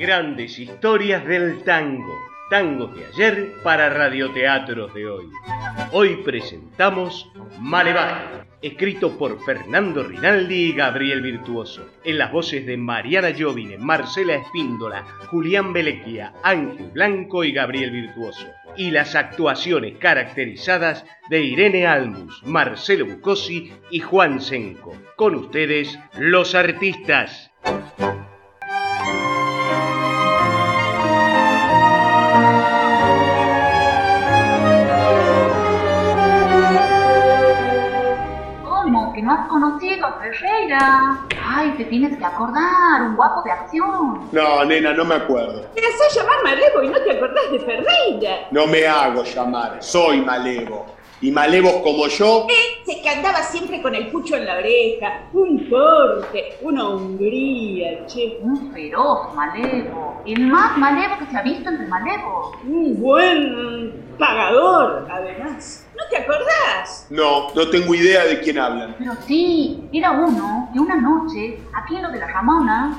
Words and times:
Grandes 0.00 0.58
historias 0.58 1.26
del 1.26 1.62
tango. 1.62 2.18
Tangos 2.48 2.96
de 2.96 3.04
ayer 3.04 3.52
para 3.62 3.90
radioteatros 3.90 4.94
de 4.94 5.06
hoy. 5.06 5.26
Hoy 5.92 6.22
presentamos 6.24 7.30
Malevaje, 7.58 8.46
escrito 8.62 9.18
por 9.18 9.44
Fernando 9.44 10.02
Rinaldi 10.02 10.70
y 10.70 10.72
Gabriel 10.72 11.20
Virtuoso, 11.20 11.86
en 12.02 12.16
las 12.16 12.32
voces 12.32 12.64
de 12.64 12.78
Mariana 12.78 13.34
Jovine, 13.38 13.76
Marcela 13.76 14.36
Espíndola, 14.36 15.04
Julián 15.26 15.74
Belequia, 15.74 16.32
Ángel 16.42 16.92
Blanco 16.92 17.44
y 17.44 17.52
Gabriel 17.52 17.90
Virtuoso, 17.90 18.46
y 18.78 18.92
las 18.92 19.14
actuaciones 19.14 19.98
caracterizadas 19.98 21.04
de 21.28 21.42
Irene 21.42 21.86
Almus, 21.86 22.42
Marcelo 22.46 23.04
Bucosi 23.04 23.70
y 23.90 24.00
Juan 24.00 24.40
Senco. 24.40 24.96
Con 25.14 25.34
ustedes, 25.34 25.98
los 26.18 26.54
artistas. 26.54 27.49
No 39.30 39.36
has 39.36 39.48
conocido 39.48 40.06
a 40.06 40.12
Ferreira? 40.14 41.20
Ay, 41.46 41.74
te 41.76 41.84
tienes 41.84 42.18
que 42.18 42.24
acordar, 42.24 43.02
un 43.02 43.14
guapo 43.14 43.42
de 43.44 43.52
acción. 43.52 44.28
No, 44.32 44.64
nena, 44.64 44.92
no 44.92 45.04
me 45.04 45.14
acuerdo. 45.14 45.62
Te 45.74 45.80
haces 45.80 46.16
llamar 46.16 46.36
Malevo 46.42 46.82
y 46.82 46.88
no 46.88 47.00
te 47.00 47.12
acordás 47.12 47.50
de 47.52 47.58
Ferreira. 47.60 48.48
No 48.50 48.66
me 48.66 48.86
hago 48.86 49.22
llamar, 49.22 49.76
soy 49.80 50.20
malevo. 50.22 50.86
Y 51.22 51.30
malevos 51.30 51.74
como 51.82 52.08
yo, 52.08 52.46
Ese 52.48 53.02
que 53.02 53.08
andaba 53.10 53.42
siempre 53.42 53.82
con 53.82 53.94
el 53.94 54.08
pucho 54.08 54.36
en 54.36 54.46
la 54.46 54.56
oreja, 54.56 55.24
un 55.34 55.68
corte, 55.68 56.56
una 56.62 56.88
hombría, 56.88 58.06
che. 58.06 58.38
Un 58.40 58.72
feroz 58.72 59.34
malevo. 59.34 60.22
El 60.24 60.46
más 60.46 60.78
malevo 60.78 61.18
que 61.18 61.26
se 61.26 61.36
ha 61.36 61.42
visto 61.42 61.68
entre 61.68 61.86
malevos. 61.88 62.56
Un 62.64 62.98
buen 62.98 64.14
pagador, 64.18 65.06
además. 65.10 65.86
¿No 66.00 66.08
te 66.08 66.16
acordás? 66.16 67.06
no, 67.10 67.52
no 67.54 67.68
tengo 67.68 67.94
idea 67.94 68.24
de 68.24 68.40
quién 68.40 68.58
hablan. 68.58 68.96
Pero 68.98 69.12
sí, 69.26 69.88
era 69.92 70.12
uno 70.12 70.70
que 70.72 70.80
una 70.80 70.96
noche, 70.96 71.58
aquí 71.74 71.96
en 71.96 72.02
lo 72.02 72.10
de 72.10 72.18
la 72.18 72.26
Ramona, 72.28 72.96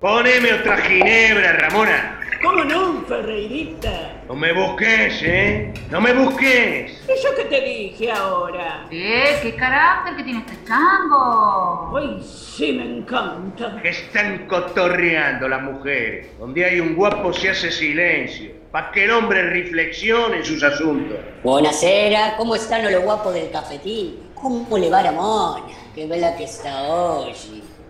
Poneme 0.00 0.52
otra 0.54 0.76
ginebra, 0.78 1.52
Ramona. 1.52 2.20
¿Cómo 2.42 2.64
no, 2.64 3.02
Ferreirita? 3.06 4.21
No 4.32 4.38
me 4.38 4.50
busques, 4.54 5.22
¿eh? 5.24 5.74
No 5.90 6.00
me 6.00 6.14
busques. 6.14 7.02
¿Y 7.04 7.22
yo 7.22 7.34
qué 7.36 7.44
te 7.44 7.60
dije 7.60 8.10
ahora? 8.10 8.86
¿Eh? 8.90 9.38
¿Qué 9.42 9.54
carácter 9.54 10.16
que 10.16 10.22
tiene 10.22 10.38
este 10.38 10.54
chango? 10.66 11.94
Ay, 11.94 12.18
sí 12.24 12.72
me 12.72 12.82
encanta. 12.82 13.78
Que 13.82 13.90
están 13.90 14.46
cotorreando 14.46 15.46
las 15.50 15.60
mujeres. 15.60 16.28
Donde 16.38 16.64
hay 16.64 16.80
un 16.80 16.94
guapo 16.94 17.34
se 17.34 17.50
hace 17.50 17.70
silencio. 17.70 18.52
Para 18.70 18.90
que 18.90 19.04
el 19.04 19.10
hombre 19.10 19.50
reflexione 19.50 20.38
en 20.38 20.44
sus 20.46 20.62
asuntos. 20.62 21.18
Buonasera, 21.44 22.34
¿cómo 22.38 22.56
están 22.56 22.90
los 22.90 23.02
guapos 23.02 23.34
del 23.34 23.50
cafetín? 23.50 24.30
¿Cómo 24.34 24.78
le 24.78 24.88
va 24.88 25.02
la 25.02 25.12
mona? 25.12 25.66
Qué 25.94 26.06
bella 26.06 26.34
que 26.38 26.44
está 26.44 26.84
hoy. 26.84 27.34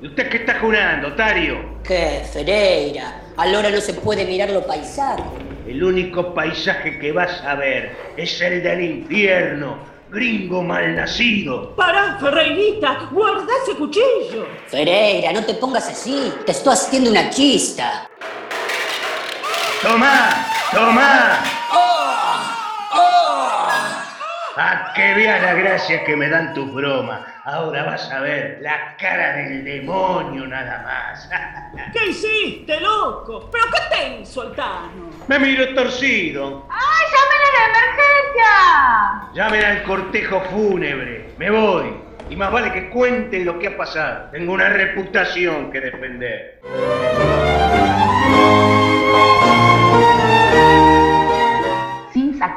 ¿Y 0.00 0.08
usted 0.08 0.28
qué 0.28 0.38
está 0.38 0.58
jurando, 0.58 1.12
Tario? 1.12 1.78
¿Qué, 1.84 2.24
Ferreira? 2.32 3.22
Allora 3.36 3.70
no 3.70 3.80
se 3.80 3.94
puede 3.94 4.24
mirar 4.24 4.50
los 4.50 4.64
paisajes. 4.64 5.51
El 5.66 5.82
único 5.84 6.34
paisaje 6.34 6.98
que 6.98 7.12
vas 7.12 7.40
a 7.42 7.54
ver 7.54 7.96
es 8.16 8.40
el 8.40 8.62
del 8.62 8.82
infierno, 8.82 9.78
gringo 10.10 10.62
malnacido. 10.62 11.74
Pará, 11.76 12.18
Ferreirita, 12.20 13.08
guarda 13.12 13.46
ese 13.62 13.76
cuchillo. 13.76 14.46
Ferreira, 14.66 15.32
no 15.32 15.44
te 15.44 15.54
pongas 15.54 15.88
así. 15.88 16.32
Te 16.44 16.52
estoy 16.52 16.72
haciendo 16.72 17.10
una 17.10 17.30
chista. 17.30 18.08
¡Tomá! 19.82 20.46
¡Tomá! 20.72 21.61
¡A 24.56 24.92
que 24.94 25.14
veas 25.14 25.40
la 25.40 25.54
gracia 25.54 26.04
que 26.04 26.14
me 26.14 26.28
dan 26.28 26.52
tus 26.52 26.72
bromas! 26.74 27.22
Ahora 27.44 27.84
vas 27.84 28.10
a 28.12 28.20
ver 28.20 28.58
la 28.60 28.94
cara 28.98 29.32
del 29.36 29.64
demonio 29.64 30.46
nada 30.46 30.82
más. 30.82 31.28
¿Qué 31.92 32.10
hiciste, 32.10 32.78
loco? 32.80 33.48
¿Pero 33.50 33.64
qué 33.72 33.96
te 33.96 34.20
hizo 34.20 34.42
el 34.48 34.54
Tano? 34.54 35.10
me 35.26 35.38
miro 35.38 35.74
torcido. 35.74 36.68
¡Ay, 36.70 37.06
llamen 37.12 37.40
a 37.48 37.52
la 37.56 37.64
emergencia! 37.70 39.32
Llamen 39.34 39.64
al 39.64 39.82
cortejo 39.84 40.40
fúnebre. 40.50 41.30
Me 41.38 41.50
voy. 41.50 41.96
Y 42.28 42.36
más 42.36 42.52
vale 42.52 42.72
que 42.72 42.90
cuenten 42.90 43.46
lo 43.46 43.58
que 43.58 43.68
ha 43.68 43.76
pasado. 43.76 44.30
Tengo 44.32 44.52
una 44.52 44.68
reputación 44.68 45.70
que 45.70 45.80
defender. 45.80 46.60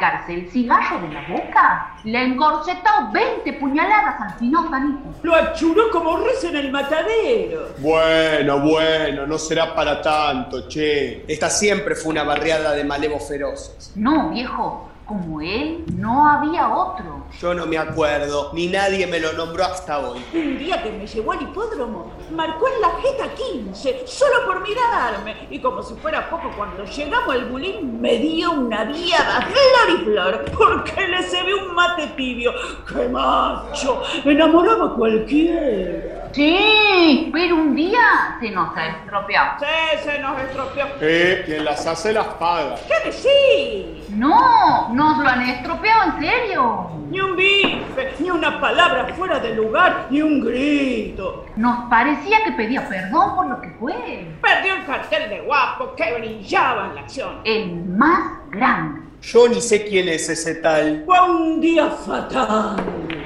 Sacarse 0.05 0.33
el 0.33 0.49
cigarro 0.49 0.99
de 1.01 1.13
la 1.13 1.21
boca, 1.27 1.95
le 2.03 2.23
encorsetó 2.23 3.11
20 3.11 3.53
puñaladas 3.53 4.21
al 4.21 4.33
finófanito. 4.39 5.13
Lo 5.23 5.35
achuró 5.35 5.89
como 5.91 6.17
res 6.17 6.43
en 6.43 6.55
el 6.55 6.71
matadero. 6.71 7.69
Bueno, 7.79 8.59
bueno, 8.59 9.25
no 9.25 9.37
será 9.37 9.73
para 9.73 10.01
tanto, 10.01 10.67
che. 10.67 11.25
Esta 11.27 11.49
siempre 11.49 11.95
fue 11.95 12.11
una 12.11 12.23
barriada 12.23 12.73
de 12.73 12.83
malevos 12.83 13.27
feroces. 13.27 13.91
No, 13.95 14.29
viejo, 14.29 14.89
como 15.05 15.39
él, 15.39 15.85
no 15.95 16.27
había 16.27 16.73
otro. 16.73 17.25
Yo 17.39 17.53
no 17.53 17.65
me 17.65 17.77
acuerdo, 17.77 18.51
ni 18.53 18.67
nadie 18.67 19.05
me 19.07 19.19
lo 19.19 19.33
nombró 19.33 19.65
hasta 19.65 19.99
hoy. 19.99 20.23
Un 20.33 20.57
día 20.57 20.81
que 20.81 20.91
me 20.91 21.05
llevó 21.05 21.33
al 21.33 21.41
hipódromo, 21.41 22.11
marcó 22.31 22.67
en 22.67 22.81
la 22.81 22.89
jeta 23.01 23.33
15, 23.33 24.03
solo 24.07 24.45
por 24.45 24.61
mirarme. 24.61 25.47
Y 25.49 25.59
como 25.59 25.83
si 25.83 25.93
fuera 25.95 26.29
poco, 26.29 26.51
cuando 26.55 26.85
llegamos 26.85 27.33
al 27.33 27.45
bulín, 27.45 28.01
me 28.01 28.17
dio 28.17 28.51
una 28.51 28.85
viada 28.85 29.41
flor 29.41 29.99
y 29.99 30.03
flor, 30.05 30.45
porque 30.57 31.07
le 31.07 31.23
se 31.23 31.43
ve 31.43 31.53
un 31.53 31.75
mate 31.75 32.07
tibio. 32.15 32.51
¡Qué 32.87 33.07
macho! 33.09 34.01
Enamoraba 34.23 34.85
a 34.85 34.95
cualquiera. 34.95 36.14
Sí, 36.35 37.29
pero 37.31 37.55
un 37.55 37.73
día 37.73 38.35
se 38.41 38.51
nos 38.51 38.75
ha 38.75 38.87
estropeado. 38.87 39.57
Sí, 39.57 40.03
se 40.03 40.19
nos 40.19 40.37
estropeó. 40.41 40.85
Eh, 40.99 41.43
quien 41.45 41.63
las 41.63 41.87
hace 41.87 42.11
las 42.11 42.27
paga. 42.27 42.75
¿Qué 42.85 43.09
decís? 43.09 44.09
No, 44.09 44.89
nos 44.93 45.17
lo 45.17 45.29
han 45.29 45.43
estropeado 45.43 46.11
en 46.11 46.19
serio. 46.19 46.89
Ni 47.09 47.21
un 47.21 47.37
bife, 47.37 48.15
ni 48.19 48.31
una 48.31 48.59
palabra 48.59 49.07
fuera 49.15 49.39
de 49.39 49.55
lugar, 49.55 50.07
ni 50.09 50.21
un 50.21 50.43
grito. 50.43 51.45
Nos 51.55 51.89
parecía 51.89 52.43
que 52.43 52.51
pedía 52.51 52.85
perdón 52.85 53.33
por 53.33 53.47
lo 53.47 53.61
que 53.61 53.69
fue. 53.79 54.27
Perdió 54.41 54.75
el 54.75 54.85
cartel 54.85 55.29
de 55.29 55.39
guapo 55.39 55.95
que 55.95 56.15
brillaba 56.15 56.87
en 56.87 56.95
la 56.95 57.01
acción. 57.01 57.39
El 57.45 57.75
más 57.85 58.49
grande. 58.51 59.03
Yo 59.21 59.47
ni 59.47 59.61
sé 59.61 59.85
quién 59.85 60.09
es 60.09 60.27
ese 60.27 60.55
tal. 60.55 61.03
Fue 61.05 61.29
un 61.29 61.61
día 61.61 61.89
fatal. 61.89 63.24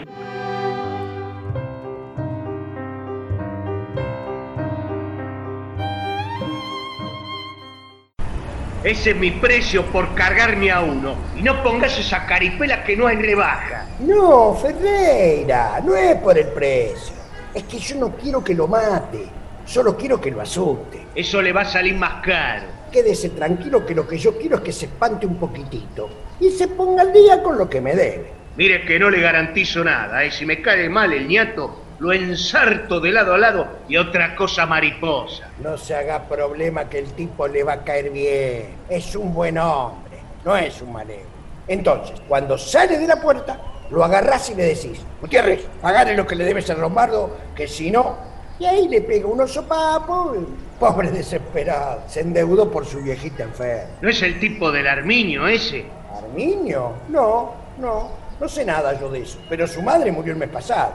Ese 8.83 9.09
es 9.09 9.15
mi 9.17 9.31
precio 9.31 9.85
por 9.87 10.15
cargarme 10.15 10.71
a 10.71 10.79
uno. 10.79 11.15
Y 11.35 11.41
no 11.41 11.61
pongas 11.61 11.99
esa 11.99 12.25
caripela 12.25 12.81
que 12.83 12.95
no 12.95 13.07
hay 13.07 13.17
rebaja. 13.17 13.85
No, 13.99 14.55
Ferreira, 14.55 15.81
no 15.83 15.95
es 15.97 16.15
por 16.15 16.37
el 16.37 16.47
precio. 16.47 17.13
Es 17.53 17.63
que 17.63 17.77
yo 17.77 17.97
no 17.97 18.15
quiero 18.15 18.41
que 18.41 18.53
lo 18.53 18.67
mate, 18.67 19.25
solo 19.65 19.97
quiero 19.97 20.21
que 20.21 20.31
lo 20.31 20.39
asuste. 20.39 21.07
Eso 21.13 21.41
le 21.41 21.51
va 21.51 21.61
a 21.61 21.65
salir 21.65 21.95
más 21.95 22.23
caro. 22.23 22.67
Quédese 22.89 23.31
tranquilo 23.31 23.85
que 23.85 23.93
lo 23.93 24.07
que 24.07 24.17
yo 24.17 24.37
quiero 24.37 24.57
es 24.57 24.61
que 24.61 24.71
se 24.71 24.85
espante 24.85 25.25
un 25.25 25.35
poquitito 25.35 26.09
y 26.39 26.49
se 26.49 26.69
ponga 26.69 27.01
al 27.01 27.11
día 27.11 27.43
con 27.43 27.57
lo 27.57 27.69
que 27.69 27.81
me 27.81 27.93
debe. 27.95 28.31
Mire 28.55 28.85
que 28.85 28.97
no 28.97 29.09
le 29.09 29.19
garantizo 29.19 29.83
nada, 29.83 30.23
¿eh? 30.23 30.31
Si 30.31 30.45
me 30.45 30.61
cae 30.61 30.87
mal 30.87 31.11
el 31.11 31.27
ñato, 31.27 31.81
lo 31.99 32.13
ensarto 32.13 32.99
de 32.99 33.11
lado 33.11 33.33
a 33.33 33.37
lado 33.37 33.67
y 33.87 33.97
otra 33.97 34.35
cosa 34.35 34.65
mariposa. 34.65 35.49
No 35.61 35.77
se 35.77 35.95
haga 35.95 36.23
problema 36.27 36.89
que 36.89 36.99
el 36.99 37.11
tipo 37.13 37.47
le 37.47 37.63
va 37.63 37.73
a 37.73 37.83
caer 37.83 38.09
bien. 38.09 38.75
Es 38.89 39.15
un 39.15 39.33
buen 39.33 39.57
hombre, 39.57 40.17
no 40.45 40.55
es 40.55 40.81
un 40.81 40.93
malevo. 40.93 41.29
Entonces, 41.67 42.19
cuando 42.27 42.57
sale 42.57 42.97
de 42.97 43.07
la 43.07 43.21
puerta, 43.21 43.59
lo 43.91 44.03
agarrás 44.03 44.49
y 44.49 44.55
le 44.55 44.63
decís, 44.63 45.01
Gutiérrez, 45.21 45.67
pagale 45.81 46.15
lo 46.15 46.25
que 46.25 46.35
le 46.35 46.45
debes 46.45 46.69
al 46.69 46.81
Lombardo, 46.81 47.37
que 47.55 47.67
si 47.67 47.91
no... 47.91 48.29
Y 48.59 48.65
ahí 48.65 48.89
le 48.89 49.01
pega 49.01 49.25
unos 49.25 49.53
sopapos. 49.53 50.37
y, 50.37 50.79
Pobre 50.79 51.11
desesperado, 51.11 52.01
se 52.07 52.21
endeudó 52.21 52.69
por 52.69 52.85
su 52.85 52.99
viejita 53.01 53.43
enferma. 53.43 53.89
¿No 54.01 54.09
es 54.09 54.21
el 54.21 54.37
tipo 54.39 54.69
del 54.71 54.87
Arminio 54.87 55.47
ese? 55.47 55.85
¿Arminio? 56.13 56.93
No, 57.07 57.53
no, 57.77 58.09
no 58.37 58.49
sé 58.49 58.65
nada 58.65 58.99
yo 58.99 59.09
de 59.09 59.21
eso. 59.21 59.39
Pero 59.47 59.65
su 59.65 59.81
madre 59.81 60.11
murió 60.11 60.33
el 60.33 60.39
mes 60.39 60.49
pasado. 60.49 60.91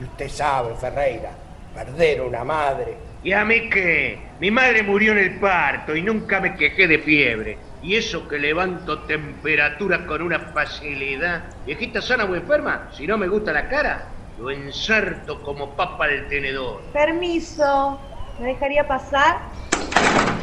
Y 0.00 0.04
usted 0.04 0.30
sabe, 0.30 0.74
Ferreira, 0.76 1.30
perder 1.74 2.22
una 2.22 2.42
madre. 2.42 2.96
¿Y 3.22 3.32
a 3.32 3.44
mí 3.44 3.68
qué? 3.68 4.18
Mi 4.40 4.50
madre 4.50 4.82
murió 4.82 5.12
en 5.12 5.18
el 5.18 5.38
parto 5.38 5.94
y 5.94 6.00
nunca 6.00 6.40
me 6.40 6.56
quejé 6.56 6.86
de 6.86 6.98
fiebre. 7.00 7.58
Y 7.82 7.96
eso 7.96 8.26
que 8.26 8.38
levanto 8.38 9.00
temperatura 9.00 10.06
con 10.06 10.22
una 10.22 10.38
facilidad. 10.38 11.42
Viejita 11.66 12.00
sana 12.00 12.24
o 12.24 12.34
enferma, 12.34 12.88
si 12.96 13.06
no 13.06 13.18
me 13.18 13.28
gusta 13.28 13.52
la 13.52 13.68
cara, 13.68 14.06
lo 14.38 14.50
ensarto 14.50 15.42
como 15.42 15.76
papa 15.76 16.06
al 16.06 16.28
tenedor. 16.28 16.80
Permiso, 16.94 18.00
¿me 18.38 18.48
dejaría 18.48 18.88
pasar? 18.88 19.38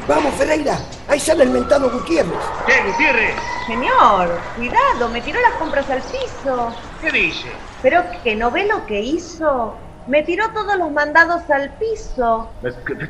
Vamos, 0.08 0.36
Ferreira, 0.36 0.78
ahí 1.08 1.20
sale 1.20 1.44
el 1.44 1.50
mentado 1.50 1.90
Gutiérrez. 1.90 2.32
¿Qué, 2.68 2.92
Gutiérrez? 2.92 3.36
Señor, 3.66 4.40
cuidado, 4.56 5.10
me 5.10 5.20
tiró 5.22 5.42
las 5.42 5.54
compras 5.54 5.90
al 5.90 6.02
piso. 6.04 6.76
¿Qué 7.02 7.12
dice? 7.12 7.48
¿Pero 7.82 8.04
que 8.24 8.36
no 8.36 8.52
ve 8.52 8.66
lo 8.66 8.86
que 8.86 9.00
hizo? 9.00 9.76
Me 10.08 10.24
tiró 10.24 10.50
todos 10.52 10.78
los 10.78 10.92
mandados 10.92 11.50
al 11.50 11.74
piso. 11.74 12.50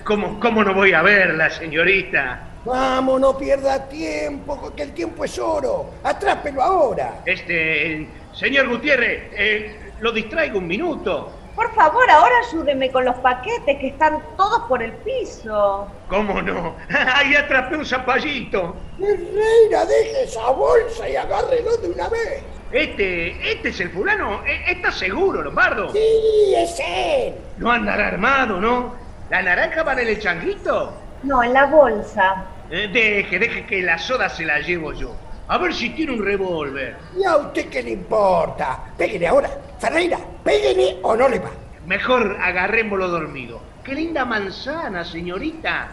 ¿Cómo, 0.03 0.39
cómo 0.39 0.63
no 0.63 0.73
voy 0.73 0.93
a 0.93 1.01
verla, 1.03 1.49
señorita? 1.49 2.41
Vamos, 2.65 3.21
no 3.21 3.37
pierda 3.37 3.87
tiempo, 3.87 4.73
que 4.75 4.83
el 4.83 4.91
tiempo 4.91 5.23
es 5.23 5.39
oro. 5.39 5.91
Atrápelo 6.03 6.61
ahora. 6.61 7.21
Este, 7.25 8.07
señor 8.33 8.67
Gutiérrez, 8.67 9.31
eh, 9.37 9.93
lo 10.01 10.11
distraigo 10.11 10.57
un 10.57 10.67
minuto. 10.67 11.31
Por 11.57 11.73
favor, 11.73 12.07
ahora 12.07 12.35
ayúdeme 12.47 12.91
con 12.91 13.03
los 13.03 13.15
paquetes 13.15 13.79
que 13.79 13.87
están 13.87 14.21
todos 14.37 14.61
por 14.69 14.83
el 14.83 14.91
piso. 14.91 15.87
¿Cómo 16.07 16.39
no? 16.39 16.75
Ahí 17.15 17.33
atrapé 17.35 17.77
un 17.77 17.83
zapallito. 17.85 18.75
Ferreira, 18.99 19.83
deje 19.85 20.23
esa 20.25 20.51
bolsa 20.51 21.09
y 21.09 21.15
agárrelo 21.15 21.75
de 21.77 21.89
una 21.89 22.09
vez. 22.09 22.43
Este, 22.71 23.51
este 23.53 23.69
es 23.69 23.79
el 23.79 23.89
fulano. 23.89 24.43
E- 24.45 24.71
¿Estás 24.71 24.99
seguro, 24.99 25.41
Lombardo? 25.41 25.89
Sí, 25.91 26.53
es 26.55 26.79
él. 26.79 27.33
No 27.57 27.71
andará 27.71 28.09
armado, 28.09 28.61
¿no? 28.61 28.93
¿La 29.31 29.41
naranja 29.41 29.81
va 29.81 29.93
en 29.93 30.09
el 30.09 30.19
changuito? 30.19 30.93
No, 31.23 31.41
en 31.41 31.53
la 31.53 31.65
bolsa. 31.65 32.45
Eh, 32.69 32.87
deje, 32.93 33.39
deje 33.39 33.65
que 33.65 33.81
la 33.81 33.97
soda 33.97 34.29
se 34.29 34.45
la 34.45 34.59
llevo 34.59 34.93
yo. 34.93 35.11
A 35.49 35.57
ver 35.57 35.73
si 35.73 35.91
tiene 35.91 36.11
un 36.11 36.25
revólver. 36.25 36.97
¿Y 37.17 37.23
a 37.23 37.37
usted 37.37 37.69
qué 37.69 37.81
le 37.81 37.91
importa? 37.91 38.83
Pégale 38.97 39.27
ahora. 39.27 39.49
Ferreira, 39.79 40.19
pégale 40.43 40.97
o 41.03 41.15
no 41.15 41.29
le 41.29 41.39
va. 41.39 41.51
Mejor 41.85 42.37
agarrémoslo 42.41 43.07
dormido. 43.07 43.61
Qué 43.81 43.95
linda 43.95 44.25
manzana, 44.25 45.05
señorita. 45.05 45.87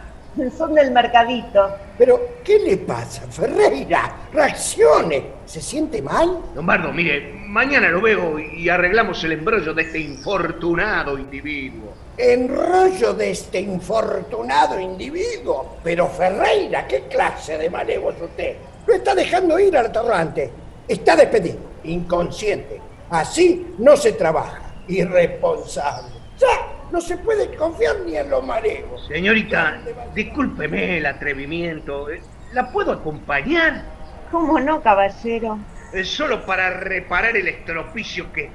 Son 0.58 0.74
del 0.74 0.90
mercadito. 0.90 1.70
Pero, 1.96 2.20
¿qué 2.42 2.58
le 2.58 2.78
pasa, 2.78 3.22
Ferreira? 3.30 4.12
Reaccione. 4.32 5.26
¿Se 5.46 5.60
siente 5.60 6.02
mal? 6.02 6.40
Lombardo, 6.56 6.92
mire, 6.92 7.32
mañana 7.46 7.88
lo 7.90 8.00
veo 8.00 8.40
y 8.40 8.68
arreglamos 8.68 9.22
el 9.22 9.32
embrollo 9.32 9.72
de 9.72 9.82
este 9.82 10.00
infortunado 10.00 11.16
individuo. 11.16 11.94
Enrollo 12.18 13.14
de 13.14 13.30
este 13.30 13.60
infortunado 13.60 14.80
individuo. 14.80 15.76
Pero, 15.84 16.08
Ferreira, 16.08 16.88
¿qué 16.88 17.02
clase 17.02 17.56
de 17.56 17.70
malevo 17.70 18.10
es 18.10 18.20
usted? 18.20 18.56
Lo 18.86 18.94
está 18.94 19.14
dejando 19.14 19.58
ir 19.58 19.76
al 19.76 19.90
torrante. 19.92 20.50
Está 20.86 21.16
despedido. 21.16 21.58
Inconsciente. 21.84 22.80
Así 23.10 23.74
no 23.78 23.96
se 23.96 24.12
trabaja. 24.12 24.60
Irresponsable. 24.88 26.08
Ya, 26.38 26.66
no 26.90 27.00
se 27.00 27.16
puede 27.18 27.54
confiar 27.56 27.96
ni 28.04 28.16
en 28.16 28.28
los 28.30 28.44
malevos. 28.44 29.06
Señorita, 29.06 29.80
discúlpeme 30.14 30.98
el 30.98 31.06
atrevimiento. 31.06 32.10
Eh, 32.10 32.20
¿La 32.52 32.70
puedo 32.70 32.92
acompañar? 32.92 33.82
¿Cómo 34.30 34.58
no, 34.60 34.82
caballero? 34.82 35.58
Eh, 35.92 36.04
Solo 36.04 36.44
para 36.44 36.70
reparar 36.70 37.36
el 37.36 37.48
estropicio 37.48 38.32
que, 38.32 38.50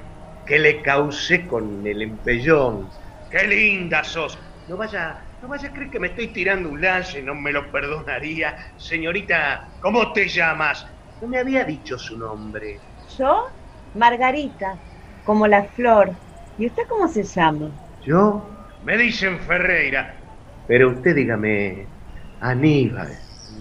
que 0.46 0.58
le 0.58 0.82
causé 0.82 1.46
con 1.46 1.86
el 1.86 2.02
empellón. 2.02 2.88
¡Qué 3.30 3.46
linda 3.46 4.04
sos! 4.04 4.38
No 4.68 4.76
vaya, 4.76 5.20
no 5.40 5.48
vaya 5.48 5.68
a 5.68 5.72
creer 5.72 5.90
que 5.90 6.00
me 6.00 6.08
estoy 6.08 6.32
tirando 6.32 6.68
un 6.68 6.80
lance, 6.80 7.22
no 7.22 7.34
me 7.34 7.52
lo 7.52 7.70
perdonaría. 7.72 8.56
Señorita, 8.76 9.76
¿cómo 9.80 10.12
te 10.12 10.28
llamas? 10.28 10.86
No 11.20 11.28
me 11.28 11.38
había 11.38 11.64
dicho 11.64 11.98
su 11.98 12.18
nombre. 12.18 12.80
¿Yo? 13.16 13.42
Margarita, 13.94 14.78
como 15.22 15.46
la 15.46 15.64
flor. 15.64 16.16
¿Y 16.56 16.66
usted 16.66 16.82
cómo 16.88 17.08
se 17.08 17.22
llama? 17.24 17.70
¿Yo? 18.00 18.50
Me 18.82 18.96
dicen 18.98 19.38
Ferreira. 19.40 20.14
Pero 20.66 20.90
usted 20.90 21.14
dígame, 21.16 21.88
Aníbal, 22.40 23.18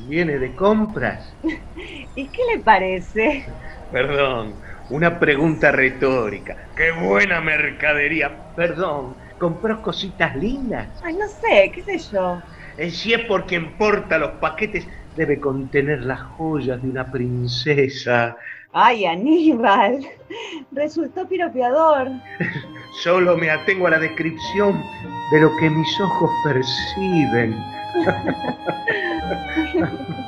¿viene 0.07 0.37
de 0.37 0.55
compras? 0.55 1.33
¿Y 2.15 2.29
qué 2.29 2.41
le 2.53 2.63
parece? 2.63 3.45
Perdón, 3.91 4.61
una 4.89 5.19
pregunta 5.19 5.71
retórica. 5.71 6.55
¡Qué 6.75 6.91
buena 6.91 7.41
mercadería! 7.41 8.53
Perdón, 8.55 9.17
¿compró 9.39 9.81
cositas 9.81 10.35
lindas? 10.35 10.87
Ay, 11.03 11.15
no 11.15 11.27
sé, 11.27 11.71
qué 11.73 11.83
sé 11.83 11.97
yo. 12.11 12.41
Eh, 12.77 12.89
Si 12.91 13.13
es 13.13 13.25
por 13.25 13.45
quien 13.45 13.77
porta 13.77 14.17
los 14.17 14.31
paquetes, 14.39 14.87
debe 15.15 15.39
contener 15.39 16.03
las 16.05 16.21
joyas 16.21 16.81
de 16.81 16.89
una 16.89 17.11
princesa. 17.11 18.35
Ay, 18.71 19.05
Aníbal. 19.05 20.05
Resultó 20.71 21.27
piropeador. 21.27 22.09
Solo 23.03 23.35
me 23.37 23.49
atengo 23.49 23.87
a 23.87 23.91
la 23.91 23.99
descripción 23.99 24.81
de 25.31 25.41
lo 25.41 25.49
que 25.59 25.69
mis 25.69 25.99
ojos 26.01 26.29
perciben. 26.43 27.55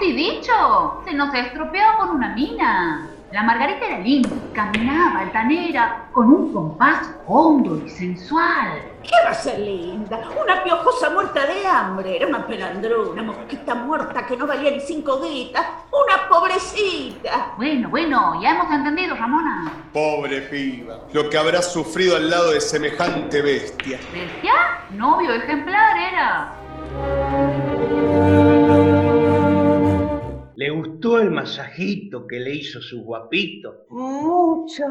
He 0.00 0.12
dicho, 0.12 1.02
se 1.04 1.12
nos 1.12 1.34
estropeó 1.34 1.84
con 1.98 2.10
una 2.10 2.28
mina. 2.34 3.08
La 3.32 3.42
Margarita 3.42 3.84
era 3.84 3.98
linda, 3.98 4.30
caminaba 4.54 5.20
altanera, 5.20 6.06
con 6.12 6.30
un 6.30 6.52
compás 6.52 7.10
hondo 7.26 7.82
y 7.84 7.90
sensual. 7.90 8.80
¿Qué 9.02 9.10
va 9.24 9.30
a 9.30 9.34
ser 9.34 9.58
linda? 9.58 10.20
Una 10.42 10.62
piojosa 10.64 11.10
muerta 11.10 11.44
de 11.46 11.66
hambre. 11.66 12.16
Era 12.16 12.26
una 12.26 12.46
pelandruna, 12.46 13.10
una 13.10 13.22
mosquita 13.22 13.74
muerta 13.74 14.26
que 14.26 14.36
no 14.36 14.46
valía 14.46 14.70
ni 14.70 14.80
cinco 14.80 15.20
guitas. 15.20 15.66
Una 15.90 16.28
pobrecita. 16.28 17.52
Bueno, 17.58 17.90
bueno, 17.90 18.40
ya 18.40 18.52
hemos 18.52 18.72
entendido, 18.72 19.14
Ramona. 19.14 19.72
Pobre 19.92 20.42
piba, 20.42 21.00
lo 21.12 21.28
que 21.28 21.36
habrá 21.36 21.60
sufrido 21.60 22.16
al 22.16 22.30
lado 22.30 22.52
de 22.52 22.60
semejante 22.62 23.42
bestia. 23.42 23.98
¿Bestia? 24.12 24.54
Novio 24.90 25.34
ejemplar 25.34 25.98
era. 25.98 26.54
¿Le 30.98 31.04
gustó 31.08 31.20
el 31.20 31.30
masajito 31.30 32.26
que 32.26 32.40
le 32.40 32.56
hizo 32.56 32.80
su 32.80 33.04
guapito? 33.04 33.86
Mucho, 33.90 34.84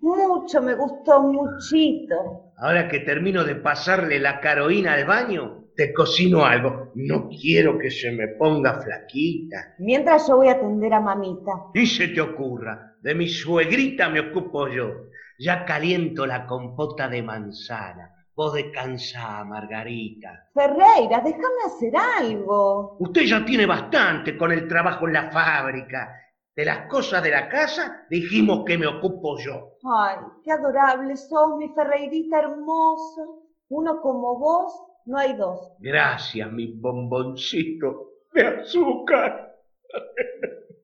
mucho, 0.00 0.60
me 0.60 0.74
gustó 0.74 1.22
muchito. 1.22 2.52
Ahora 2.58 2.86
que 2.88 3.00
termino 3.00 3.42
de 3.42 3.54
pasarle 3.54 4.20
la 4.20 4.38
caroína 4.38 4.92
al 4.92 5.06
baño, 5.06 5.64
te 5.74 5.94
cocino 5.94 6.44
algo. 6.44 6.92
No 6.96 7.30
quiero 7.30 7.78
que 7.78 7.90
se 7.90 8.10
me 8.10 8.28
ponga 8.38 8.82
flaquita. 8.82 9.74
Mientras 9.78 10.28
yo 10.28 10.36
voy 10.36 10.48
a 10.48 10.52
atender 10.52 10.92
a 10.92 11.00
mamita. 11.00 11.52
Ni 11.74 11.86
se 11.86 12.08
te 12.08 12.20
ocurra, 12.20 12.94
de 13.00 13.14
mi 13.14 13.26
suegrita 13.26 14.10
me 14.10 14.20
ocupo 14.20 14.68
yo. 14.68 15.06
Ya 15.38 15.64
caliento 15.64 16.26
la 16.26 16.46
compota 16.46 17.08
de 17.08 17.22
manzana. 17.22 18.10
Vos 18.36 18.52
descansá, 18.52 19.42
Margarita. 19.44 20.50
Ferreira, 20.52 21.20
déjame 21.20 21.62
hacer 21.64 21.92
algo. 21.96 22.98
Usted 23.00 23.22
ya 23.22 23.42
tiene 23.46 23.64
bastante 23.64 24.36
con 24.36 24.52
el 24.52 24.68
trabajo 24.68 25.06
en 25.06 25.14
la 25.14 25.30
fábrica. 25.30 26.14
De 26.54 26.66
las 26.66 26.86
cosas 26.86 27.22
de 27.22 27.30
la 27.30 27.48
casa 27.48 28.06
dijimos 28.10 28.64
que 28.66 28.76
me 28.76 28.86
ocupo 28.86 29.38
yo. 29.38 29.78
Ay, 29.84 30.16
qué 30.44 30.52
adorable 30.52 31.16
sos, 31.16 31.56
mi 31.56 31.70
Ferreirita 31.70 32.40
hermoso. 32.40 33.44
Uno 33.70 34.02
como 34.02 34.38
vos, 34.38 34.82
no 35.06 35.16
hay 35.16 35.32
dos. 35.34 35.72
Gracias, 35.78 36.52
mi 36.52 36.72
bomboncito 36.78 38.10
de 38.34 38.46
azúcar. 38.46 39.56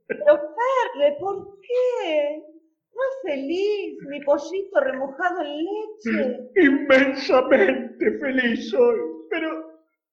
Pero 0.09 0.37
Ferre, 0.37 1.17
¿por 1.21 1.59
qué? 1.61 2.43
Es 2.95 3.31
feliz, 3.31 3.99
mi 4.09 4.21
pollito 4.23 4.81
remojado 4.81 5.41
en 5.43 5.59
leche. 5.65 6.51
Inmensamente 6.57 8.19
feliz 8.19 8.71
soy. 8.71 8.97
Pero, 9.31 9.49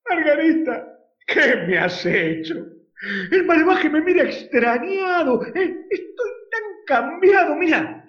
Margarita, 0.09 0.87
¿qué 1.27 1.55
me 1.67 1.77
has 1.77 2.05
hecho? 2.05 2.55
El 3.31 3.45
malvaje 3.45 3.89
me 3.89 4.01
mira 4.01 4.23
extrañado. 4.23 5.41
Eh, 5.55 5.75
Estoy 5.89 6.31
tan 6.51 6.61
cambiado. 6.87 7.55
Mira, 7.55 8.05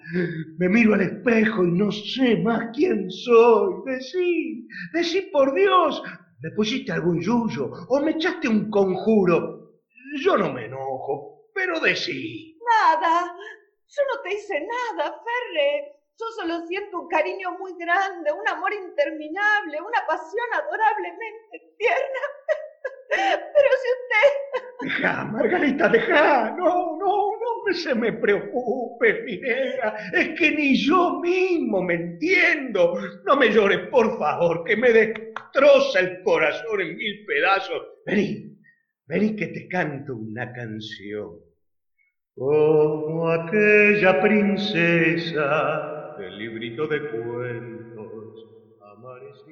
me 0.57 0.69
miro 0.69 0.93
al 0.93 1.01
espejo 1.01 1.63
y 1.63 1.71
no 1.71 1.91
sé 1.91 2.37
más 2.37 2.69
quién 2.73 3.09
soy. 3.09 3.73
Decí, 3.85 4.67
decí 4.93 5.21
por 5.31 5.53
Dios, 5.53 6.01
¿me 6.41 6.51
pusiste 6.51 6.91
algún 6.91 7.21
yuyo 7.21 7.71
o 7.87 8.01
me 8.01 8.11
echaste 8.11 8.47
un 8.47 8.69
conjuro? 8.69 9.59
Yo 10.21 10.37
no 10.37 10.51
me 10.51 10.65
enojo, 10.65 11.45
pero 11.53 11.79
decí. 11.79 12.57
Nada, 12.59 13.33
yo 13.91 14.01
no 14.13 14.21
te 14.21 14.33
hice 14.33 14.59
nada, 14.61 15.11
Ferre. 15.11 15.95
Yo 16.19 16.25
solo 16.35 16.65
siento 16.67 17.01
un 17.01 17.07
cariño 17.07 17.57
muy 17.57 17.73
grande, 17.77 18.31
un 18.31 18.47
amor 18.47 18.73
interminable, 18.73 19.81
una 19.81 20.05
pasión 20.07 20.45
adorablemente 20.53 21.75
tierna. 21.77 22.21
Pero 23.53 23.69
si 23.81 23.87
usted... 23.97 24.81
Deja, 24.81 25.25
Margarita, 25.25 25.89
deja. 25.89 26.51
No, 26.51 26.97
no, 26.97 27.31
no 27.67 27.73
se 27.73 27.95
me 27.95 28.13
preocupe, 28.13 29.23
mi. 29.23 29.39
Es 30.13 30.39
que 30.39 30.51
ni 30.51 30.75
yo 30.75 31.19
mismo 31.19 31.81
me 31.81 31.95
entiendo. 31.95 32.93
No 33.25 33.35
me 33.35 33.49
llores, 33.49 33.87
por 33.89 34.17
favor, 34.17 34.63
que 34.63 34.75
me 34.75 34.91
destroza 34.91 35.99
el 35.99 36.23
corazón 36.23 36.81
en 36.81 36.97
mil 36.97 37.25
pedazos 37.25 37.81
Vení, 38.05 38.57
vení 39.05 39.35
que 39.35 39.47
te 39.47 39.67
canto 39.67 40.15
una 40.15 40.51
canción. 40.53 41.50
Como 42.41 43.29
aquella 43.29 44.19
princesa 44.19 46.15
del 46.17 46.39
librito 46.39 46.87
de 46.87 46.99
cuentos, 47.11 48.47
amares 48.81 49.45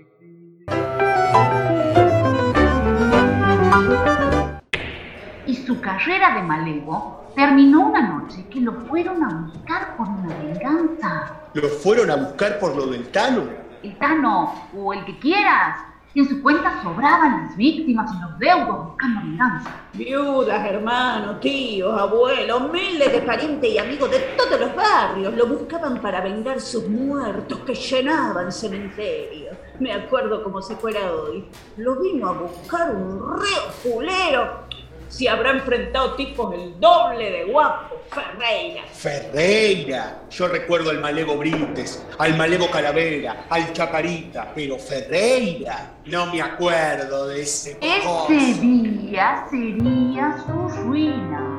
Y 5.46 5.54
su 5.54 5.80
carrera 5.80 6.34
de 6.34 6.42
malevo 6.42 7.32
terminó 7.36 7.90
una 7.90 8.02
noche 8.02 8.44
que 8.50 8.60
lo 8.60 8.74
fueron 8.88 9.24
a 9.24 9.52
buscar 9.52 9.96
por 9.96 10.08
una 10.08 10.36
venganza. 10.40 11.42
¿Lo 11.54 11.68
fueron 11.68 12.10
a 12.10 12.16
buscar 12.16 12.58
por 12.58 12.76
lo 12.76 12.88
del 12.88 13.08
Tano? 13.10 13.44
El 13.84 13.96
Tano, 14.00 14.68
o 14.76 14.94
el 14.96 15.06
que 15.06 15.20
quieras, 15.20 15.78
y 16.14 16.22
en 16.22 16.30
su 16.30 16.42
cuenta 16.42 16.82
sobraban 16.82 17.46
las 17.46 17.56
víctimas 17.56 18.12
y 18.14 18.22
los 18.22 18.40
deudos 18.40 18.86
buscando 18.88 19.22
venganza. 19.22 19.76
Viudas, 19.94 20.66
hermanos, 20.66 21.40
tíos, 21.40 22.00
abuelos, 22.00 22.72
miles 22.72 23.12
de 23.12 23.22
parientes 23.22 23.70
y 23.70 23.78
amigos 23.78 24.10
de 24.10 24.20
todos 24.38 24.60
los 24.60 24.76
barrios 24.76 25.34
lo 25.36 25.48
buscaban 25.48 26.02
para 26.02 26.22
vengar 26.22 26.60
sus 26.60 26.88
muertos 26.88 27.60
que 27.60 27.76
llenaban 27.76 28.52
cementerios. 28.52 29.56
Me 29.80 29.94
acuerdo 29.94 30.44
como 30.44 30.62
si 30.62 30.76
fuera 30.76 31.14
hoy. 31.14 31.46
Lo 31.78 32.00
vino 32.02 32.28
a 32.28 32.34
buscar 32.34 32.96
un 32.96 33.20
reo 33.40 33.72
fulero. 33.84 34.69
Si 35.10 35.28
habrá 35.28 35.52
enfrentado 35.52 36.14
tipos 36.16 36.54
el 36.54 36.80
doble 36.80 37.32
de 37.32 37.44
guapo, 37.46 37.96
Ferreira. 38.12 38.84
Ferreira. 38.94 40.22
Yo 40.30 40.48
recuerdo 40.48 40.92
al 40.92 41.00
Malevo 41.00 41.36
Brites, 41.36 42.06
al 42.20 42.38
Malevo 42.38 42.70
Calavera, 42.70 43.46
al 43.50 43.74
Chacarita, 43.74 44.52
pero 44.54 44.78
Ferreira. 44.78 45.94
No 46.06 46.28
me 46.28 46.42
acuerdo 46.42 47.28
de 47.28 47.42
ese. 47.42 47.78
Ese 47.82 48.62
día 48.62 49.46
sería 49.50 50.38
su 50.46 50.70
ruina. 50.84 51.56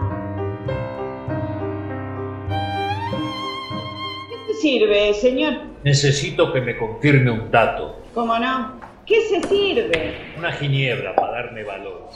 ¿Qué 4.47 4.55
sirve, 4.55 5.15
señor? 5.15 5.55
Necesito 5.83 6.53
que 6.53 6.61
me 6.61 6.77
confirme 6.77 7.31
un 7.31 7.51
dato, 7.51 7.97
¿Cómo 8.15 8.39
no? 8.39 8.79
¿Qué 9.07 9.21
se 9.23 9.43
sirve? 9.49 10.15
una 10.39 10.53
ginebra 10.53 11.15
para 11.17 11.33
darme 11.33 11.65
valor. 11.65 12.09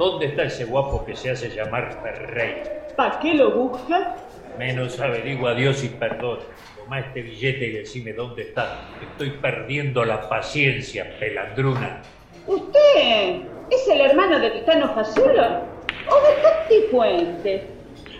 ¿Dónde 0.00 0.28
está 0.28 0.44
ese 0.44 0.64
guapo 0.64 1.04
que 1.04 1.14
se 1.14 1.30
hace 1.30 1.50
llamar 1.50 2.00
Ferreira? 2.02 2.86
¿Para 2.96 3.20
qué 3.20 3.34
lo 3.34 3.50
busca? 3.50 4.16
Menos 4.58 4.98
averigua 4.98 5.52
Dios 5.52 5.84
y 5.84 5.88
perdón. 5.90 6.38
Toma 6.74 7.00
este 7.00 7.20
billete 7.20 7.66
y 7.66 7.72
decime 7.72 8.14
dónde 8.14 8.44
está. 8.44 8.78
Estoy 9.02 9.32
perdiendo 9.32 10.02
la 10.06 10.26
paciencia, 10.26 11.18
pelandruna. 11.20 12.00
¿Usted 12.46 13.42
es 13.68 13.88
el 13.88 14.00
hermano 14.00 14.40
de 14.40 14.48
Titano 14.52 14.88
Fazulo? 14.94 15.66
¿O 16.08 16.14
de 16.22 16.42
Tati 16.42 16.82
Fuentes? 16.90 17.62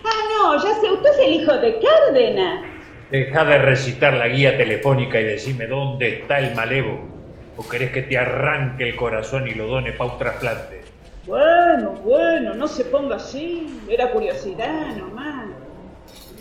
Ah, 0.05 0.27
no, 0.37 0.63
ya 0.63 0.75
sé, 0.75 0.91
usted 0.91 1.09
es 1.09 1.19
el 1.19 1.33
hijo 1.33 1.53
de 1.57 1.79
Cárdenas. 1.79 2.63
Deja 3.09 3.43
de 3.43 3.57
recitar 3.57 4.13
la 4.13 4.27
guía 4.27 4.55
telefónica 4.55 5.19
y 5.19 5.23
decime 5.23 5.65
dónde 5.65 6.19
está 6.19 6.37
el 6.37 6.53
malevo. 6.53 6.99
¿O 7.57 7.67
querés 7.67 7.89
que 7.89 8.03
te 8.03 8.19
arranque 8.19 8.87
el 8.87 8.95
corazón 8.95 9.47
y 9.47 9.55
lo 9.55 9.65
done 9.65 9.93
para 9.93 10.11
un 10.11 10.19
trasplante? 10.19 10.80
Bueno, 11.27 11.91
bueno, 12.03 12.55
no 12.55 12.67
se 12.67 12.85
ponga 12.85 13.17
así. 13.17 13.81
Era 13.87 14.11
curiosidad 14.11 14.95
nomás. 14.97 15.45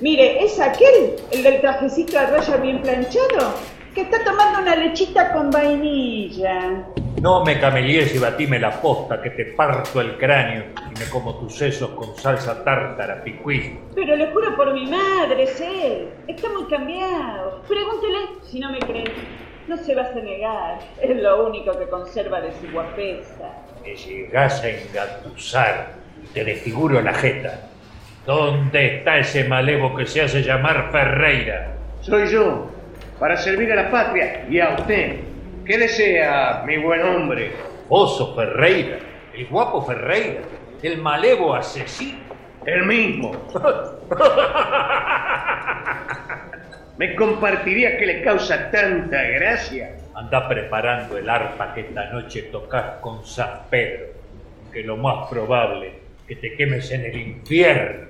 Mire, 0.01 0.43
es 0.43 0.59
aquel, 0.59 1.17
el 1.31 1.43
del 1.43 1.61
trajecito 1.61 2.19
a 2.19 2.27
raya 2.27 2.57
bien 2.57 2.81
planchado, 2.81 3.55
que 3.95 4.01
está 4.03 4.25
tomando 4.25 4.61
una 4.61 4.75
lechita 4.75 5.33
con 5.35 5.51
vainilla. 5.51 6.87
No 7.21 7.45
me 7.45 7.61
camelies 7.61 8.15
y 8.15 8.19
batime 8.19 8.59
la 8.59 8.81
posta 8.81 9.21
que 9.21 9.29
te 9.29 9.45
parto 9.53 10.01
el 10.01 10.17
cráneo 10.17 10.65
y 10.91 10.99
me 10.99 11.05
como 11.11 11.39
tus 11.39 11.55
sesos 11.55 11.91
con 11.91 12.17
salsa 12.17 12.65
tártara, 12.65 13.23
picuí. 13.23 13.79
Pero 13.95 14.17
le 14.17 14.33
juro 14.33 14.57
por 14.57 14.73
mi 14.73 14.87
madre, 14.87 15.43
es 15.43 15.61
él. 15.61 16.09
Está 16.27 16.49
muy 16.49 16.65
cambiado. 16.65 17.61
Pregúntele 17.69 18.19
si 18.51 18.59
no 18.59 18.73
me 18.73 18.79
cree. 18.79 19.05
No 19.71 19.77
se 19.77 19.95
va 19.95 20.03
a 20.03 20.15
negar. 20.15 20.81
Es 21.01 21.17
lo 21.17 21.47
único 21.47 21.79
que 21.79 21.87
conserva 21.87 22.41
de 22.41 22.51
su 22.55 22.69
guapesa. 22.73 23.53
Me 23.85 23.95
llegás 23.95 24.65
a 24.65 24.69
engatusar 24.69 25.93
y 26.21 26.27
te 26.27 26.45
desfiguro 26.45 27.01
la 27.01 27.15
jeta. 27.15 27.69
¿Dónde 28.27 28.97
está 28.97 29.19
ese 29.19 29.45
malevo 29.45 29.95
que 29.95 30.07
se 30.07 30.23
hace 30.23 30.43
llamar 30.43 30.91
Ferreira? 30.91 31.77
Soy 32.01 32.27
yo, 32.27 32.69
para 33.21 33.37
servir 33.37 33.71
a 33.71 33.77
la 33.77 33.91
patria 33.93 34.45
y 34.51 34.59
a 34.59 34.71
usted. 34.71 35.21
¿Qué 35.65 35.79
desea, 35.79 36.65
mi 36.67 36.77
buen 36.79 37.03
hombre? 37.03 37.53
Oso 37.91 38.35
Ferreira, 38.35 38.99
el 39.33 39.47
guapo 39.47 39.83
Ferreira, 39.83 40.41
el 40.83 40.99
malevo 40.99 41.55
asesino. 41.55 42.19
El 42.67 42.87
mismo. 42.87 43.31
¿Me 47.01 47.15
compartiría 47.15 47.97
que 47.97 48.05
le 48.05 48.21
causa 48.21 48.71
tanta 48.71 49.23
gracia? 49.23 49.97
Anda 50.15 50.47
preparando 50.47 51.17
el 51.17 51.31
arpa 51.31 51.73
que 51.73 51.81
esta 51.81 52.11
noche 52.13 52.43
tocas 52.53 53.01
con 53.01 53.25
San 53.25 53.71
Pedro, 53.71 54.09
que 54.71 54.83
lo 54.83 54.99
más 54.99 55.31
probable 55.31 55.95
que 56.29 56.37
te 56.37 56.55
quemes 56.57 56.91
en 56.91 57.07
el 57.07 57.17
infierno. 57.17 58.07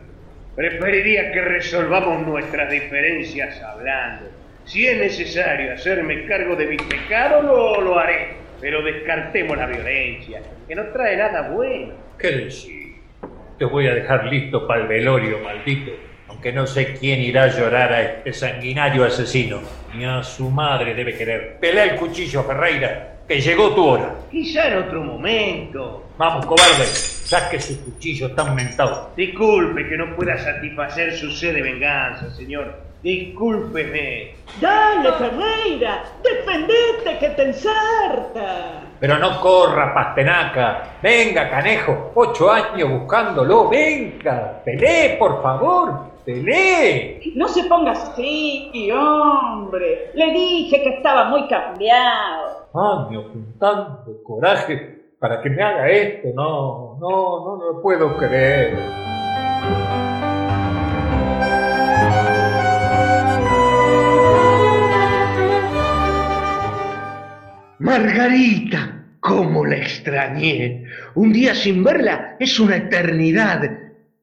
Preferiría 0.57 1.31
que 1.31 1.41
resolvamos 1.41 2.27
nuestras 2.27 2.69
diferencias 2.69 3.63
hablando. 3.63 4.29
Si 4.65 4.89
es 4.89 4.99
necesario 4.99 5.73
hacerme 5.73 6.27
cargo 6.27 6.57
de 6.57 6.67
mi 6.67 6.77
pecado, 6.77 7.43
lo, 7.43 7.81
lo 7.81 7.97
haré. 7.97 8.31
Pero 8.61 8.83
descartemos 8.83 9.57
la 9.57 9.67
violencia, 9.67 10.43
que 10.67 10.75
no 10.75 10.87
trae 10.87 11.17
nada 11.17 11.49
bueno. 11.49 11.93
¿Qué 12.19 12.33
decir? 12.33 12.95
Te 13.57 13.65
voy 13.67 13.87
a 13.87 13.95
dejar 13.95 14.25
listo 14.25 14.67
para 14.67 14.83
el 14.83 14.89
velorio, 14.89 15.39
maldito. 15.39 16.10
Aunque 16.31 16.53
no 16.53 16.65
sé 16.65 16.95
quién 16.95 17.21
irá 17.21 17.45
a 17.45 17.49
llorar 17.49 17.93
a 17.93 18.03
este 18.03 18.33
sanguinario 18.33 19.05
asesino. 19.05 19.61
Ni 19.95 20.05
a 20.05 20.23
su 20.23 20.49
madre 20.49 20.95
debe 20.95 21.17
querer. 21.17 21.59
Pelea 21.59 21.85
el 21.85 21.97
cuchillo, 21.97 22.45
Ferreira, 22.45 23.17
que 23.27 23.41
llegó 23.41 23.75
tu 23.75 23.85
hora. 23.85 24.15
Quizá 24.31 24.69
en 24.69 24.79
otro 24.79 25.03
momento. 25.03 26.05
Vamos, 26.17 26.47
cobarde, 26.47 26.85
saque 26.85 27.61
su 27.61 27.85
cuchillo 27.85 28.31
tan 28.33 28.55
mentado. 28.55 29.11
Disculpe 29.17 29.89
que 29.89 29.97
no 29.97 30.15
pueda 30.15 30.39
satisfacer 30.39 31.17
su 31.17 31.33
sed 31.33 31.55
de 31.55 31.63
venganza, 31.63 32.31
señor. 32.31 32.75
Discúlpeme. 33.03 34.35
Dale, 34.61 35.13
Ferreira, 35.15 36.05
defendete 36.23 37.19
que 37.19 37.29
te 37.31 37.43
ensarta. 37.43 38.83
Pero 39.01 39.19
no 39.19 39.41
corra, 39.41 39.95
pastenaca. 39.95 40.99
Venga, 41.03 41.49
canejo, 41.49 42.13
ocho 42.15 42.51
años 42.51 42.91
buscándolo. 42.91 43.71
Venga, 43.71 44.61
pelee, 44.63 45.17
por 45.19 45.43
favor, 45.43 46.21
pelee. 46.23 47.19
No 47.35 47.49
se 47.49 47.65
ponga 47.65 47.93
así, 47.93 48.91
hombre. 48.93 50.11
Le 50.13 50.33
dije 50.33 50.83
que 50.83 50.97
estaba 50.97 51.25
muy 51.25 51.49
cambiado. 51.49 52.69
Años 52.75 53.25
juntando 53.33 54.23
coraje 54.23 55.01
para 55.19 55.41
que 55.41 55.49
me 55.49 55.63
haga 55.63 55.89
esto. 55.89 56.29
No, 56.35 56.99
no, 57.01 57.57
no 57.57 57.73
lo 57.73 57.83
puedo 57.83 58.15
creer. 58.19 58.79
Margarita, 67.81 69.07
cómo 69.21 69.65
la 69.65 69.79
extrañé. 69.79 70.85
Un 71.15 71.33
día 71.33 71.55
sin 71.55 71.83
verla 71.83 72.37
es 72.39 72.61
una 72.61 72.77
eternidad 72.77 73.63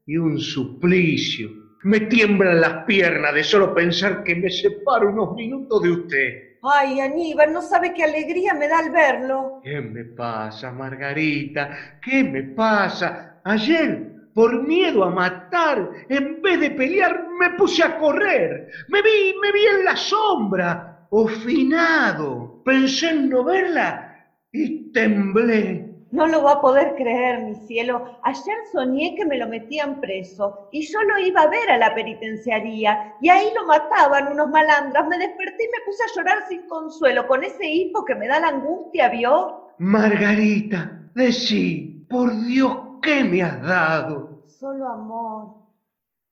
y 0.05 0.15
un 0.15 0.37
suplicio. 0.37 1.49
Me 1.81 2.01
tiemblan 2.01 2.61
las 2.61 2.85
piernas 2.85 3.33
de 3.33 3.43
solo 3.43 3.73
pensar 3.73 4.23
que 4.23 4.35
me 4.35 4.51
separo 4.51 5.09
unos 5.09 5.35
minutos 5.35 5.81
de 5.81 5.89
usted. 5.89 6.33
Ay, 6.61 6.99
Aníbal, 6.99 7.51
no 7.51 7.63
sabe 7.63 7.95
qué 7.95 8.03
alegría 8.03 8.53
me 8.53 8.67
da 8.67 8.77
al 8.77 8.91
verlo. 8.91 9.59
¿Qué 9.63 9.81
me 9.81 10.03
pasa, 10.05 10.71
Margarita? 10.71 11.99
¿Qué 11.99 12.23
me 12.23 12.43
pasa? 12.43 13.41
Ayer, 13.43 14.27
por 14.35 14.67
miedo 14.67 15.03
a 15.03 15.09
matar, 15.09 15.89
en 16.09 16.43
vez 16.43 16.59
de 16.59 16.69
pelear, 16.69 17.25
me 17.39 17.49
puse 17.57 17.81
a 17.81 17.97
correr. 17.97 18.69
Me 18.89 19.01
vi, 19.01 19.33
me 19.41 19.51
vi 19.51 19.65
en 19.79 19.83
la 19.83 19.95
sombra, 19.95 20.96
obstinado. 21.09 22.61
Pensé 22.63 23.09
en 23.09 23.29
no 23.29 23.43
verla 23.43 24.25
y 24.51 24.91
temblé. 24.91 25.87
No 26.11 26.25
lo 26.25 26.41
va 26.41 26.53
a 26.53 26.61
poder 26.61 26.95
creer, 26.95 27.41
mi 27.41 27.55
cielo. 27.67 28.17
Ayer 28.23 28.57
soñé 28.71 29.13
que 29.15 29.25
me 29.25 29.37
lo 29.37 29.47
metían 29.47 29.99
preso 29.99 30.69
y 30.71 30.87
yo 30.87 31.01
lo 31.03 31.19
iba 31.19 31.41
a 31.41 31.49
ver 31.49 31.69
a 31.69 31.77
la 31.77 31.93
penitenciaría 31.93 33.15
y 33.21 33.29
ahí 33.29 33.49
lo 33.53 33.65
mataban 33.65 34.31
unos 34.31 34.49
malandras. 34.49 35.07
Me 35.07 35.17
desperté 35.17 35.65
y 35.65 35.67
me 35.67 35.85
puse 35.85 36.03
a 36.03 36.15
llorar 36.15 36.47
sin 36.47 36.65
consuelo 36.67 37.27
con 37.27 37.43
ese 37.43 37.65
hipo 37.65 38.05
que 38.05 38.15
me 38.15 38.27
da 38.27 38.39
la 38.39 38.47
angustia, 38.49 39.09
¿vio? 39.09 39.73
Margarita, 39.79 41.09
decí, 41.13 42.05
por 42.09 42.31
Dios, 42.45 42.77
¿qué 43.01 43.23
me 43.25 43.43
has 43.43 43.61
dado? 43.61 44.43
Solo 44.45 44.87
amor, 44.87 45.55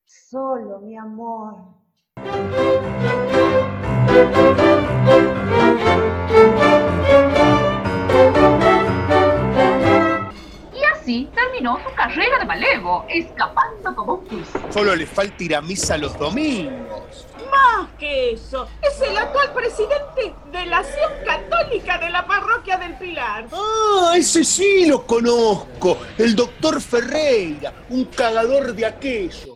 solo 0.05 0.79
mi 0.79 0.96
amor. 0.98 1.75
Así 11.05 11.29
terminó 11.36 11.79
su 11.88 11.93
carrera 11.93 12.39
de 12.39 12.45
malevo, 12.45 13.05
escapando 13.10 13.95
como 13.95 14.13
un 14.15 14.25
quiz. 14.25 14.48
Solo 14.72 14.95
le 14.95 15.05
falta 15.05 15.43
ir 15.43 15.55
a 15.55 15.62
misa 15.62 15.98
los 15.98 16.17
domingos. 16.17 17.27
Más 17.51 17.88
que 18.00 18.31
eso, 18.31 18.67
es 18.81 19.00
el 19.07 19.15
actual 19.15 19.53
presidente 19.53 20.34
de 20.51 20.65
la 20.65 20.79
acción 20.79 21.12
católica 21.24 22.00
de 22.00 22.10
la 22.10 22.25
parroquia 22.25 22.77
del 22.77 22.98
Pilar. 22.98 23.45
Ah, 23.51 24.13
ese 24.17 24.43
sí 24.43 24.88
lo 24.88 25.05
conozco. 25.05 26.00
El 26.17 26.36
doctor 26.36 26.81
Ferreira, 26.81 27.72
un 27.89 28.05
cagador 28.05 28.74
de 28.74 28.86
aquello. 28.86 29.53